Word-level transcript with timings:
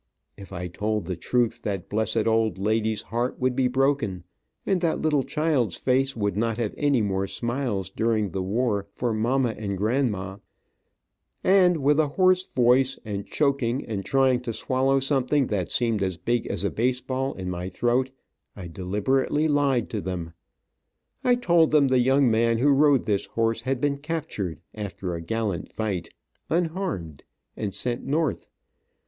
If 0.35 0.51
I 0.51 0.67
told 0.67 1.05
the 1.05 1.15
truth 1.15 1.61
that 1.61 1.87
blessed 1.87 2.25
old 2.25 2.57
lady's 2.57 3.03
heart 3.03 3.39
would 3.39 3.55
be 3.55 3.67
broken, 3.67 4.23
and 4.65 4.81
that 4.81 4.99
little 4.99 5.21
child's 5.21 5.75
face 5.75 6.15
would 6.15 6.35
not 6.35 6.57
have 6.57 6.73
any 6.75 7.03
more 7.03 7.27
smiles, 7.27 7.91
during 7.91 8.31
the 8.31 8.41
war, 8.41 8.87
for 8.95 9.13
mamma 9.13 9.53
and 9.59 9.77
grandma, 9.77 10.37
and, 11.43 11.77
with 11.83 11.99
a 11.99 12.07
hoarse 12.07 12.51
voice, 12.51 12.97
and 13.05 13.27
choking, 13.27 13.85
and 13.85 14.03
trying 14.03 14.41
to 14.41 14.53
swallow 14.53 14.99
something 14.99 15.45
that 15.45 15.71
seemed 15.71 16.01
as 16.01 16.17
big 16.17 16.47
as 16.47 16.63
a 16.63 16.71
baseball 16.71 17.35
in 17.35 17.47
my 17.51 17.69
throat, 17.69 18.09
I 18.55 18.69
deliberately 18.69 19.47
lied 19.47 19.87
to 19.91 20.01
them. 20.01 20.33
I 21.23 21.35
told 21.35 21.69
them 21.69 21.89
the 21.89 21.99
young 21.99 22.31
man 22.31 22.57
who 22.57 22.69
rode 22.69 23.05
this 23.05 23.27
horse 23.27 23.61
had 23.61 23.79
been 23.79 23.99
captured, 23.99 24.61
after 24.73 25.13
a 25.13 25.21
gallant 25.21 25.71
fight, 25.71 26.09
unharmed, 26.49 27.21
and 27.55 27.71
sent 27.71 28.03
north. 28.03 28.47